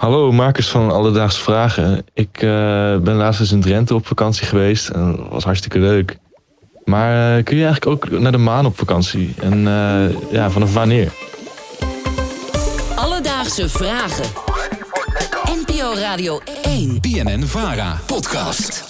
Hallo, 0.00 0.32
makers 0.32 0.68
van 0.68 0.90
Alledaagse 0.90 1.40
Vragen. 1.40 2.06
Ik 2.14 2.42
eh, 2.42 2.50
ben 2.96 3.14
laatst 3.14 3.40
eens 3.40 3.52
in 3.52 3.60
Drenthe 3.60 3.94
op 3.94 4.06
vakantie 4.06 4.46
geweest 4.46 4.88
en 4.88 5.16
dat 5.16 5.28
was 5.28 5.44
hartstikke 5.44 5.78
leuk. 5.78 6.18
Maar 6.84 7.36
eh, 7.36 7.44
kun 7.44 7.56
je 7.56 7.64
eigenlijk 7.64 7.86
ook 7.86 8.20
naar 8.20 8.32
de 8.32 8.38
maan 8.38 8.66
op 8.66 8.78
vakantie? 8.78 9.34
En 9.40 9.66
eh, 9.66 10.32
ja, 10.32 10.50
vanaf 10.50 10.74
wanneer? 10.74 11.12
Alledaagse 12.94 13.68
Vragen. 13.68 14.26
NPO 15.44 15.94
Radio 15.94 16.40
1 16.62 17.00
BNN 17.00 17.42
Vara 17.42 18.00
podcast. 18.06 18.89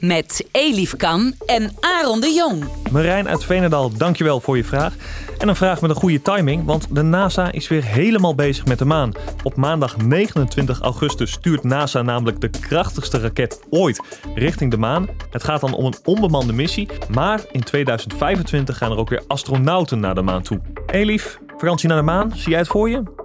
Met 0.00 0.46
Elif 0.50 0.96
Kan 0.96 1.34
en 1.46 1.70
Aaron 1.80 2.20
de 2.20 2.32
Jong. 2.32 2.64
Marijn 2.90 3.28
uit 3.28 3.44
Veenendaal, 3.44 3.90
dankjewel 3.96 4.40
voor 4.40 4.56
je 4.56 4.64
vraag. 4.64 4.94
En 5.38 5.48
een 5.48 5.56
vraag 5.56 5.80
met 5.80 5.90
een 5.90 5.96
goede 5.96 6.22
timing, 6.22 6.64
want 6.64 6.86
de 6.90 7.02
NASA 7.02 7.52
is 7.52 7.68
weer 7.68 7.84
helemaal 7.84 8.34
bezig 8.34 8.64
met 8.66 8.78
de 8.78 8.84
maan. 8.84 9.12
Op 9.42 9.56
maandag 9.56 9.96
29 9.96 10.80
augustus 10.80 11.32
stuurt 11.32 11.64
NASA 11.64 12.02
namelijk 12.02 12.40
de 12.40 12.50
krachtigste 12.50 13.18
raket 13.18 13.60
ooit 13.70 14.00
richting 14.34 14.70
de 14.70 14.76
maan. 14.76 15.08
Het 15.30 15.44
gaat 15.44 15.60
dan 15.60 15.74
om 15.74 15.84
een 15.84 15.98
onbemande 16.04 16.52
missie, 16.52 16.88
maar 17.10 17.40
in 17.52 17.62
2025 17.62 18.76
gaan 18.76 18.90
er 18.90 18.98
ook 18.98 19.08
weer 19.08 19.22
astronauten 19.26 20.00
naar 20.00 20.14
de 20.14 20.22
maan 20.22 20.42
toe. 20.42 20.60
Elif, 20.86 21.38
vakantie 21.56 21.88
naar 21.88 21.98
de 21.98 22.04
maan, 22.04 22.32
zie 22.34 22.50
jij 22.50 22.58
het 22.58 22.68
voor 22.68 22.90
je? 22.90 23.19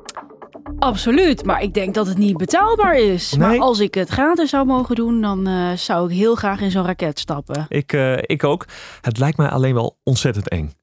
Absoluut, 0.80 1.46
maar 1.46 1.62
ik 1.62 1.74
denk 1.74 1.94
dat 1.94 2.08
het 2.08 2.18
niet 2.18 2.38
betaalbaar 2.38 2.98
is. 2.98 3.34
Nee? 3.34 3.48
Maar 3.48 3.60
als 3.60 3.80
ik 3.80 3.94
het 3.94 4.10
gratis 4.10 4.50
zou 4.50 4.66
mogen 4.66 4.96
doen, 4.96 5.22
dan 5.22 5.48
eh, 5.48 5.72
zou 5.72 6.10
ik 6.10 6.18
heel 6.18 6.36
graag 6.36 6.62
in 6.62 6.72
zo'n 6.72 6.86
raket 6.86 7.20
stappen. 7.20 7.66
Ik, 7.70 7.94
eh, 7.94 8.18
ik 8.22 8.44
ook. 8.44 8.66
Het 9.02 9.18
lijkt 9.20 9.38
mij 9.38 9.50
alleen 9.50 9.74
wel 9.74 9.98
ontzettend 10.04 10.50
eng. 10.50 10.74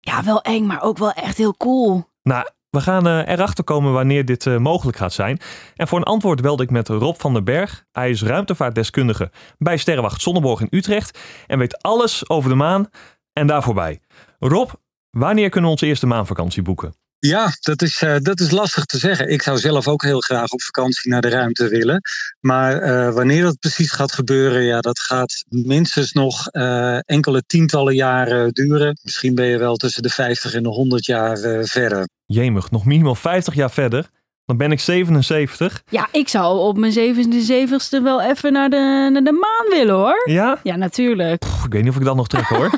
Ja, 0.00 0.24
wel 0.24 0.42
eng, 0.42 0.66
maar 0.66 0.82
ook 0.82 0.98
wel 0.98 1.12
echt 1.12 1.36
heel 1.36 1.56
cool. 1.56 2.04
Nou, 2.22 2.46
we 2.70 2.80
gaan 2.80 3.06
eh, 3.06 3.28
erachter 3.28 3.64
komen 3.64 3.92
wanneer 3.92 4.24
dit 4.24 4.58
mogelijk 4.58 4.96
gaat 4.96 5.12
zijn. 5.12 5.38
En 5.76 5.88
voor 5.88 5.98
een 5.98 6.04
antwoord 6.04 6.40
belde 6.40 6.62
ik 6.62 6.70
met 6.70 6.88
Rob 6.88 7.16
van 7.18 7.32
den 7.32 7.44
Berg. 7.44 7.84
Hij 7.92 8.10
is 8.10 8.22
ruimtevaartdeskundige 8.22 9.30
bij 9.58 9.76
Sterrenwacht 9.76 10.20
Zonneborg 10.20 10.60
in 10.60 10.68
Utrecht. 10.70 11.18
En 11.46 11.58
weet 11.58 11.82
alles 11.82 12.28
over 12.28 12.50
de 12.50 12.56
maan 12.56 12.88
en 13.32 13.46
daar 13.46 13.62
voorbij. 13.62 14.00
Rob, 14.38 14.70
wanneer 15.10 15.48
kunnen 15.48 15.70
we 15.70 15.76
onze 15.76 15.86
eerste 15.86 16.06
maanvakantie 16.06 16.62
boeken? 16.62 16.94
Ja, 17.18 17.50
dat 17.60 17.82
is, 17.82 18.02
eh, 18.02 18.16
dat 18.18 18.40
is 18.40 18.50
lastig 18.50 18.84
te 18.84 18.98
zeggen. 18.98 19.28
Ik 19.28 19.42
zou 19.42 19.58
zelf 19.58 19.88
ook 19.88 20.02
heel 20.02 20.20
graag 20.20 20.50
op 20.50 20.62
vakantie 20.62 21.10
naar 21.10 21.20
de 21.20 21.28
ruimte 21.28 21.68
willen. 21.68 22.00
Maar 22.40 22.78
eh, 22.80 23.14
wanneer 23.14 23.42
dat 23.42 23.58
precies 23.58 23.90
gaat 23.90 24.12
gebeuren, 24.12 24.62
ja, 24.62 24.80
dat 24.80 24.98
gaat 24.98 25.44
minstens 25.48 26.12
nog 26.12 26.48
eh, 26.48 26.98
enkele 27.00 27.42
tientallen 27.46 27.94
jaren 27.94 28.52
duren. 28.52 28.98
Misschien 29.02 29.34
ben 29.34 29.46
je 29.46 29.58
wel 29.58 29.76
tussen 29.76 30.02
de 30.02 30.08
50 30.08 30.54
en 30.54 30.62
de 30.62 30.68
100 30.68 31.06
jaar 31.06 31.38
verder. 31.66 32.08
Jemig, 32.26 32.70
nog 32.70 32.84
minimaal 32.84 33.14
50 33.14 33.54
jaar 33.54 33.70
verder. 33.70 34.10
Dan 34.46 34.56
ben 34.56 34.72
ik 34.72 34.80
77. 34.80 35.82
Ja, 35.88 36.08
ik 36.12 36.28
zou 36.28 36.58
op 36.58 36.78
mijn 36.78 36.92
77ste 36.92 38.02
wel 38.02 38.22
even 38.22 38.52
naar 38.52 38.70
de, 38.70 39.08
naar 39.12 39.22
de 39.22 39.32
maan 39.32 39.78
willen 39.78 39.94
hoor. 39.94 40.22
Ja? 40.24 40.60
Ja, 40.62 40.76
natuurlijk. 40.76 41.38
Pff, 41.38 41.64
ik 41.64 41.72
weet 41.72 41.82
niet 41.82 41.90
of 41.90 41.98
ik 41.98 42.04
dat 42.04 42.16
nog 42.16 42.28
trek 42.28 42.44
hoor. 42.44 42.70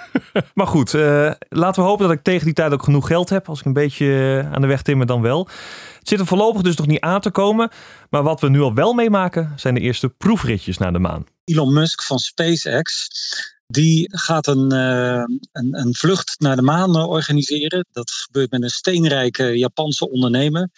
maar 0.54 0.66
goed, 0.66 0.94
eh, 0.94 1.32
laten 1.48 1.82
we 1.82 1.88
hopen 1.88 2.08
dat 2.08 2.16
ik 2.16 2.22
tegen 2.22 2.44
die 2.44 2.54
tijd 2.54 2.72
ook 2.72 2.82
genoeg 2.82 3.06
geld 3.06 3.28
heb. 3.28 3.48
Als 3.48 3.60
ik 3.60 3.64
een 3.66 3.72
beetje 3.72 4.06
eh, 4.42 4.52
aan 4.52 4.60
de 4.60 4.66
weg 4.66 4.82
timmer 4.82 5.06
dan 5.06 5.22
wel. 5.22 5.48
Het 5.98 6.08
zit 6.08 6.20
er 6.20 6.26
voorlopig 6.26 6.62
dus 6.62 6.76
nog 6.76 6.86
niet 6.86 7.00
aan 7.00 7.20
te 7.20 7.30
komen. 7.30 7.70
Maar 8.10 8.22
wat 8.22 8.40
we 8.40 8.48
nu 8.48 8.60
al 8.60 8.74
wel 8.74 8.92
meemaken 8.92 9.52
zijn 9.56 9.74
de 9.74 9.80
eerste 9.80 10.08
proefritjes 10.08 10.78
naar 10.78 10.92
de 10.92 10.98
maan. 10.98 11.26
Elon 11.44 11.72
Musk 11.72 12.02
van 12.02 12.18
SpaceX. 12.18 13.08
Die 13.70 14.16
gaat 14.16 14.46
een, 14.46 14.72
eh, 14.72 15.24
een, 15.52 15.78
een 15.78 15.94
vlucht 15.94 16.34
naar 16.38 16.56
de 16.56 16.62
maan 16.62 16.96
eh, 16.96 17.08
organiseren. 17.08 17.86
Dat 17.92 18.10
gebeurt 18.10 18.50
met 18.50 18.62
een 18.62 18.70
steenrijke 18.70 19.44
Japanse 19.58 20.10
ondernemer. 20.10 20.70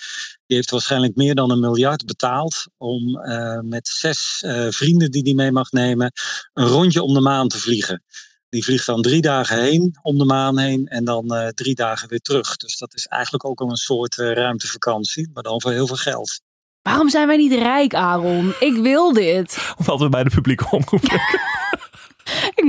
Die 0.46 0.56
heeft 0.56 0.70
waarschijnlijk 0.70 1.16
meer 1.16 1.34
dan 1.34 1.50
een 1.50 1.60
miljard 1.60 2.06
betaald 2.06 2.66
om 2.76 3.16
eh, 3.16 3.60
met 3.60 3.88
zes 3.88 4.42
eh, 4.46 4.66
vrienden 4.68 5.10
die 5.10 5.22
hij 5.22 5.34
mee 5.34 5.52
mag 5.52 5.70
nemen 5.70 6.12
een 6.52 6.66
rondje 6.66 7.02
om 7.02 7.14
de 7.14 7.20
maan 7.20 7.48
te 7.48 7.58
vliegen. 7.58 8.02
Die 8.50 8.64
vliegt 8.64 8.86
dan 8.86 9.02
drie 9.02 9.20
dagen 9.20 9.62
heen 9.62 9.98
om 10.02 10.18
de 10.18 10.24
maan 10.24 10.58
heen 10.58 10.86
en 10.86 11.04
dan 11.04 11.34
eh, 11.34 11.48
drie 11.48 11.74
dagen 11.74 12.08
weer 12.08 12.20
terug. 12.20 12.56
Dus 12.56 12.78
dat 12.78 12.94
is 12.94 13.06
eigenlijk 13.06 13.44
ook 13.44 13.60
al 13.60 13.70
een 13.70 13.76
soort 13.76 14.18
eh, 14.18 14.32
ruimtevakantie, 14.32 15.30
maar 15.32 15.42
dan 15.42 15.60
voor 15.60 15.70
heel 15.70 15.86
veel 15.86 15.96
geld. 15.96 16.40
Waarom 16.82 17.08
zijn 17.08 17.26
wij 17.26 17.36
niet 17.36 17.52
rijk, 17.52 17.94
Aaron? 17.94 18.54
Ik 18.60 18.76
wil 18.76 19.12
dit. 19.12 19.74
Omdat 19.78 20.00
we 20.00 20.08
bij 20.08 20.24
de 20.24 20.30
publieke 20.30 20.70
omroep 20.70 21.02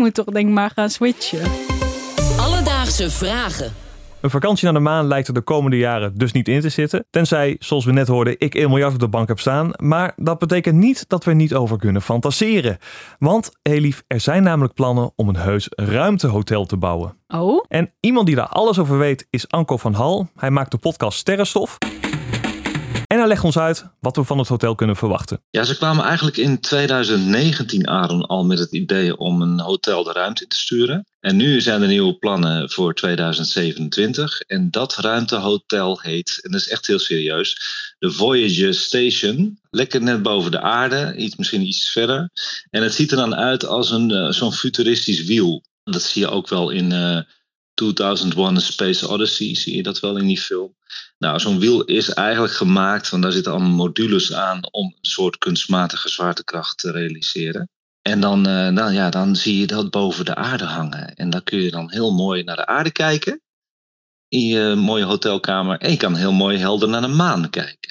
moet 0.01 0.13
toch 0.13 0.25
denk 0.25 0.47
ik 0.47 0.53
maar 0.53 0.71
gaan 0.75 0.89
switchen. 0.89 1.51
Alledaagse 2.39 3.09
Vragen. 3.09 3.73
Een 4.21 4.29
vakantie 4.29 4.65
naar 4.65 4.73
de 4.73 4.79
maan 4.79 5.07
lijkt 5.07 5.27
er 5.27 5.33
de 5.33 5.41
komende 5.41 5.77
jaren 5.77 6.17
dus 6.17 6.31
niet 6.31 6.47
in 6.47 6.61
te 6.61 6.69
zitten. 6.69 7.05
Tenzij, 7.09 7.55
zoals 7.59 7.85
we 7.85 7.91
net 7.91 8.07
hoorden, 8.07 8.35
ik 8.37 8.55
1 8.55 8.69
miljard 8.69 8.93
op 8.93 8.99
de 8.99 9.07
bank 9.07 9.27
heb 9.27 9.39
staan. 9.39 9.71
Maar 9.75 10.13
dat 10.15 10.39
betekent 10.39 10.75
niet 10.75 11.05
dat 11.07 11.23
we 11.23 11.29
er 11.29 11.35
niet 11.35 11.53
over 11.53 11.77
kunnen 11.77 12.01
fantaseren. 12.01 12.77
Want, 13.19 13.51
Elif, 13.61 14.03
er 14.07 14.19
zijn 14.19 14.43
namelijk 14.43 14.73
plannen 14.73 15.11
om 15.15 15.29
een 15.29 15.35
heus 15.35 15.67
ruimtehotel 15.69 16.65
te 16.65 16.77
bouwen. 16.77 17.17
Oh? 17.27 17.65
En 17.67 17.93
iemand 17.99 18.25
die 18.25 18.35
daar 18.35 18.47
alles 18.47 18.79
over 18.79 18.97
weet 18.97 19.27
is 19.29 19.47
Anko 19.47 19.77
van 19.77 19.93
Hal. 19.93 20.27
Hij 20.35 20.51
maakt 20.51 20.71
de 20.71 20.77
podcast 20.77 21.17
Sterrenstof. 21.17 21.77
Legt 23.27 23.43
ons 23.43 23.57
uit 23.57 23.85
wat 23.99 24.15
we 24.15 24.23
van 24.23 24.37
het 24.37 24.47
hotel 24.47 24.75
kunnen 24.75 24.95
verwachten. 24.95 25.41
Ja, 25.49 25.63
ze 25.63 25.77
kwamen 25.77 26.05
eigenlijk 26.05 26.37
in 26.37 26.59
2019, 26.59 27.87
Aaron, 27.87 28.25
al 28.25 28.45
met 28.45 28.59
het 28.59 28.71
idee 28.71 29.17
om 29.17 29.41
een 29.41 29.59
hotel 29.59 30.03
de 30.03 30.11
ruimte 30.11 30.47
te 30.47 30.57
sturen. 30.57 31.05
En 31.19 31.35
nu 31.35 31.61
zijn 31.61 31.81
er 31.81 31.87
nieuwe 31.87 32.17
plannen 32.17 32.69
voor 32.69 32.93
2027. 32.93 34.41
En 34.41 34.71
dat 34.71 34.95
ruimtehotel 34.95 35.99
heet, 36.01 36.39
en 36.41 36.51
dat 36.51 36.61
is 36.61 36.69
echt 36.69 36.87
heel 36.87 36.99
serieus, 36.99 37.57
de 37.99 38.11
Voyager 38.11 38.73
Station. 38.73 39.59
Lekker 39.69 40.01
net 40.01 40.21
boven 40.21 40.51
de 40.51 40.61
aarde, 40.61 41.15
iets, 41.15 41.35
misschien 41.35 41.67
iets 41.67 41.91
verder. 41.91 42.29
En 42.69 42.83
het 42.83 42.93
ziet 42.93 43.11
er 43.11 43.17
dan 43.17 43.35
uit 43.35 43.65
als 43.65 43.91
een, 43.91 44.11
eh, 44.11 44.31
zo'n 44.31 44.53
futuristisch 44.53 45.23
wiel. 45.23 45.63
Dat 45.83 46.01
zie 46.01 46.21
je 46.21 46.29
ook 46.29 46.49
wel 46.49 46.69
in 46.69 46.91
eh 46.91 47.19
2001 47.81 48.55
A 48.55 48.59
Space 48.59 49.07
Odyssey, 49.07 49.55
zie 49.55 49.75
je 49.75 49.83
dat 49.83 49.99
wel 49.99 50.17
in 50.17 50.27
die 50.27 50.39
film. 50.39 50.75
Nou, 51.17 51.39
zo'n 51.39 51.59
wiel 51.59 51.83
is 51.83 52.09
eigenlijk 52.09 52.53
gemaakt, 52.53 53.09
want 53.09 53.23
daar 53.23 53.31
zitten 53.31 53.51
allemaal 53.51 53.69
modules 53.69 54.33
aan 54.33 54.71
om 54.71 54.85
een 54.85 55.09
soort 55.09 55.37
kunstmatige 55.37 56.09
zwaartekracht 56.09 56.77
te 56.77 56.91
realiseren. 56.91 57.69
En 58.01 58.19
dan, 58.19 58.47
eh, 58.47 58.67
nou 58.67 58.93
ja, 58.93 59.09
dan 59.09 59.35
zie 59.35 59.57
je 59.57 59.67
dat 59.67 59.89
boven 59.89 60.25
de 60.25 60.35
aarde 60.35 60.65
hangen. 60.65 61.15
En 61.15 61.29
dan 61.29 61.43
kun 61.43 61.59
je 61.59 61.71
dan 61.71 61.91
heel 61.91 62.13
mooi 62.13 62.43
naar 62.43 62.55
de 62.55 62.65
aarde 62.65 62.91
kijken. 62.91 63.41
In 64.27 64.45
je 64.45 64.75
mooie 64.75 65.03
hotelkamer. 65.03 65.77
En 65.77 65.91
je 65.91 65.97
kan 65.97 66.15
heel 66.15 66.31
mooi 66.31 66.57
helder 66.57 66.89
naar 66.89 67.01
de 67.01 67.07
maan 67.07 67.49
kijken. 67.49 67.90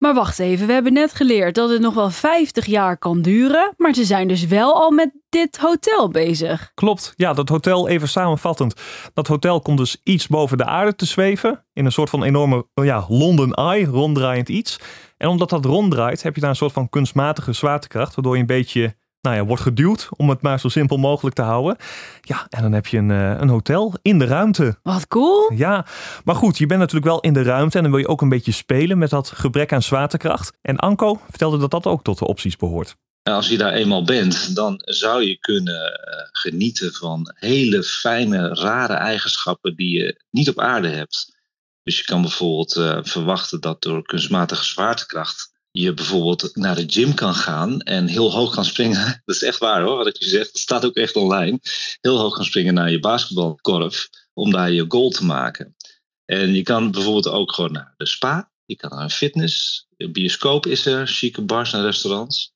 Maar 0.00 0.14
wacht 0.14 0.38
even, 0.38 0.66
we 0.66 0.72
hebben 0.72 0.92
net 0.92 1.14
geleerd 1.14 1.54
dat 1.54 1.70
het 1.70 1.80
nog 1.80 1.94
wel 1.94 2.10
50 2.10 2.66
jaar 2.66 2.98
kan 2.98 3.22
duren. 3.22 3.74
Maar 3.76 3.94
ze 3.94 4.04
zijn 4.04 4.28
dus 4.28 4.46
wel 4.46 4.74
al 4.74 4.90
met 4.90 5.10
dit 5.28 5.56
hotel 5.56 6.08
bezig. 6.08 6.70
Klopt, 6.74 7.12
ja, 7.16 7.32
dat 7.32 7.48
hotel, 7.48 7.88
even 7.88 8.08
samenvattend. 8.08 8.74
Dat 9.14 9.26
hotel 9.26 9.60
komt 9.60 9.78
dus 9.78 10.00
iets 10.02 10.26
boven 10.26 10.58
de 10.58 10.64
aarde 10.64 10.94
te 10.94 11.06
zweven. 11.06 11.64
In 11.72 11.84
een 11.84 11.92
soort 11.92 12.10
van 12.10 12.22
enorme 12.22 12.66
ja, 12.74 13.04
London 13.08 13.52
Eye, 13.52 13.84
ronddraaiend 13.84 14.48
iets. 14.48 14.80
En 15.16 15.28
omdat 15.28 15.50
dat 15.50 15.64
ronddraait, 15.64 16.22
heb 16.22 16.34
je 16.34 16.40
daar 16.40 16.50
een 16.50 16.56
soort 16.56 16.72
van 16.72 16.88
kunstmatige 16.88 17.52
zwaartekracht. 17.52 18.14
Waardoor 18.14 18.34
je 18.34 18.40
een 18.40 18.46
beetje 18.46 18.96
nou 19.20 19.36
ja, 19.36 19.44
wordt 19.44 19.62
geduwd, 19.62 20.08
om 20.16 20.28
het 20.28 20.42
maar 20.42 20.60
zo 20.60 20.68
simpel 20.68 20.96
mogelijk 20.96 21.36
te 21.36 21.42
houden. 21.42 21.76
Ja, 22.20 22.46
en 22.48 22.62
dan 22.62 22.72
heb 22.72 22.86
je 22.86 22.98
een, 22.98 23.10
eh, 23.10 23.40
een 23.40 23.48
hotel 23.48 23.94
in 24.02 24.18
de 24.18 24.24
ruimte. 24.24 24.78
Wat 24.82 25.06
cool. 25.08 25.52
Ja, 25.52 25.86
maar 26.24 26.34
goed, 26.34 26.58
je 26.58 26.66
bent 26.66 26.80
natuurlijk 26.80 27.06
wel 27.06 27.20
in 27.20 27.32
de 27.32 27.42
ruimte 27.42 27.76
en 27.76 27.82
dan 27.82 27.92
wil 27.92 28.00
je 28.00 28.08
ook 28.08 28.22
een 28.22 28.28
beetje 28.28 28.52
spelen 28.52 28.98
met 28.98 29.10
dat 29.10 29.32
gebrek 29.34 29.72
aan 29.72 29.82
zwaartekracht. 29.82 30.52
En 30.62 30.76
Anko 30.76 31.20
vertelde 31.28 31.58
dat 31.58 31.70
dat 31.70 31.86
ook 31.86 32.02
tot 32.02 32.18
de 32.18 32.26
opties 32.26 32.56
behoort. 32.56 32.96
En 33.22 33.32
als 33.32 33.48
je 33.48 33.58
daar 33.58 33.72
eenmaal 33.72 34.04
bent, 34.04 34.54
dan 34.54 34.82
zou 34.84 35.24
je 35.24 35.38
kunnen 35.38 35.92
eh, 35.92 36.28
genieten 36.32 36.92
van 36.92 37.32
hele 37.34 37.82
fijne, 37.82 38.48
rare 38.48 38.92
eigenschappen 38.92 39.76
die 39.76 39.98
je 39.98 40.22
niet 40.30 40.48
op 40.48 40.60
aarde 40.60 40.88
hebt. 40.88 41.38
Dus 41.82 41.98
je 41.98 42.04
kan 42.04 42.22
bijvoorbeeld 42.22 42.76
eh, 42.76 42.98
verwachten 43.02 43.60
dat 43.60 43.82
door 43.82 44.02
kunstmatige 44.02 44.64
zwaartekracht 44.64 45.52
je 45.70 45.94
bijvoorbeeld 45.94 46.56
naar 46.56 46.74
de 46.74 46.84
gym 46.86 47.14
kan 47.14 47.34
gaan 47.34 47.80
en 47.80 48.06
heel 48.06 48.32
hoog 48.32 48.54
kan 48.54 48.64
springen. 48.64 49.04
Dat 49.24 49.34
is 49.36 49.42
echt 49.42 49.58
waar 49.58 49.82
hoor, 49.82 49.96
wat 49.96 50.06
ik 50.06 50.16
je 50.16 50.28
zeg. 50.28 50.50
Dat 50.50 50.60
staat 50.60 50.84
ook 50.84 50.94
echt 50.96 51.16
online. 51.16 51.58
Heel 52.00 52.18
hoog 52.18 52.34
kan 52.34 52.44
springen 52.44 52.74
naar 52.74 52.90
je 52.90 53.00
basketbalkorf 53.00 54.08
om 54.34 54.50
daar 54.50 54.70
je 54.70 54.84
goal 54.88 55.10
te 55.10 55.24
maken. 55.24 55.76
En 56.24 56.54
je 56.54 56.62
kan 56.62 56.90
bijvoorbeeld 56.90 57.28
ook 57.28 57.52
gewoon 57.52 57.72
naar 57.72 57.94
de 57.96 58.06
spa. 58.06 58.50
Je 58.64 58.76
kan 58.76 58.90
naar 58.90 59.02
een 59.02 59.10
fitness. 59.10 59.86
Een 59.96 60.12
bioscoop 60.12 60.66
is 60.66 60.86
er, 60.86 61.06
chique 61.06 61.42
bars 61.42 61.72
en 61.72 61.82
restaurants. 61.82 62.52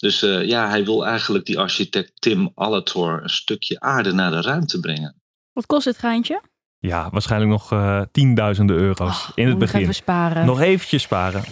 Dus 0.00 0.22
eh, 0.22 0.44
ja, 0.44 0.68
hij 0.68 0.84
wil 0.84 1.06
eigenlijk 1.06 1.46
die 1.46 1.58
architect 1.58 2.12
Tim 2.14 2.50
Allator 2.54 3.22
een 3.22 3.28
stukje 3.30 3.80
aarde 3.80 4.12
naar 4.12 4.30
de 4.30 4.40
ruimte 4.40 4.80
brengen. 4.80 5.22
Wat 5.52 5.66
kost 5.66 5.84
het 5.84 5.98
geintje? 5.98 6.42
Ja, 6.78 7.10
waarschijnlijk 7.10 7.50
nog 7.50 7.72
eh, 7.72 8.02
tienduizenden 8.12 8.76
euro's 8.76 9.26
Oh, 9.28 9.30
in 9.34 9.48
het 9.48 9.58
begin. 9.58 9.80
even 9.80 9.94
sparen. 9.94 10.46
Nog 10.46 10.60
eventjes 10.60 11.02
sparen. 11.02 11.44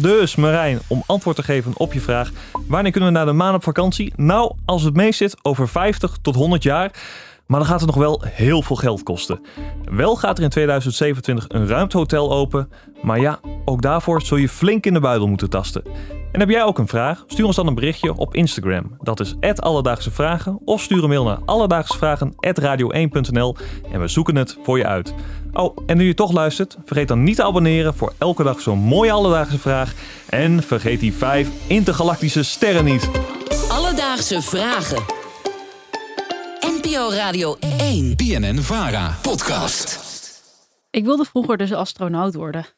Dus 0.00 0.36
Marijn, 0.36 0.78
om 0.86 1.02
antwoord 1.06 1.36
te 1.36 1.42
geven 1.42 1.72
op 1.76 1.92
je 1.92 2.00
vraag. 2.00 2.30
Wanneer 2.66 2.92
kunnen 2.92 3.10
we 3.10 3.16
naar 3.16 3.26
de 3.26 3.32
maan 3.32 3.54
op 3.54 3.62
vakantie? 3.62 4.12
Nou, 4.16 4.54
als 4.64 4.82
het 4.82 4.96
meest 4.96 5.18
zit, 5.18 5.36
over 5.42 5.68
50 5.68 6.18
tot 6.22 6.34
100 6.34 6.62
jaar. 6.62 6.90
Maar 7.46 7.58
dan 7.58 7.68
gaat 7.68 7.80
het 7.80 7.88
nog 7.88 7.98
wel 7.98 8.22
heel 8.24 8.62
veel 8.62 8.76
geld 8.76 9.02
kosten. 9.02 9.40
Wel 9.84 10.16
gaat 10.16 10.38
er 10.38 10.44
in 10.44 10.50
2027 10.50 11.44
een 11.48 11.66
ruimtehotel 11.66 12.32
open. 12.32 12.70
Maar 13.02 13.20
ja, 13.20 13.40
ook 13.64 13.82
daarvoor 13.82 14.22
zul 14.22 14.36
je 14.36 14.48
flink 14.48 14.86
in 14.86 14.94
de 14.94 15.00
buidel 15.00 15.28
moeten 15.28 15.50
tasten. 15.50 15.82
En 16.32 16.40
heb 16.40 16.48
jij 16.48 16.62
ook 16.62 16.78
een 16.78 16.88
vraag? 16.88 17.24
Stuur 17.26 17.46
ons 17.46 17.56
dan 17.56 17.66
een 17.66 17.74
berichtje 17.74 18.14
op 18.14 18.34
Instagram. 18.34 18.96
Dat 19.00 19.20
is 19.20 19.34
Alledaagse 19.56 20.10
Vragen. 20.10 20.58
Of 20.64 20.82
stuur 20.82 21.02
een 21.02 21.08
mail 21.08 21.24
naar 21.24 21.38
alledaagsevragen.radio1.nl 21.44 23.56
en 23.92 24.00
we 24.00 24.08
zoeken 24.08 24.36
het 24.36 24.56
voor 24.62 24.78
je 24.78 24.86
uit. 24.86 25.14
Oh, 25.52 25.76
en 25.86 25.96
nu 25.96 26.06
je 26.06 26.14
toch 26.14 26.32
luistert, 26.32 26.76
vergeet 26.84 27.08
dan 27.08 27.22
niet 27.22 27.36
te 27.36 27.44
abonneren 27.44 27.94
voor 27.94 28.12
elke 28.18 28.42
dag 28.42 28.60
zo'n 28.60 28.78
mooie 28.78 29.12
Alledaagse 29.12 29.58
Vraag. 29.58 29.94
En 30.28 30.62
vergeet 30.62 31.00
die 31.00 31.12
5 31.12 31.48
intergalactische 31.66 32.42
sterren 32.42 32.84
niet. 32.84 33.10
Alledaagse 33.68 34.42
Vragen. 34.42 35.02
NPO 36.60 37.10
Radio 37.10 37.56
1. 37.78 38.16
BNN 38.16 38.58
Vara 38.58 39.16
podcast. 39.22 40.06
Ik 40.90 41.04
wilde 41.04 41.24
vroeger 41.24 41.56
dus 41.56 41.72
astronaut 41.72 42.34
worden. 42.34 42.77